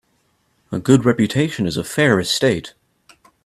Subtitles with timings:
[0.71, 2.73] A good reputation is a fair estate.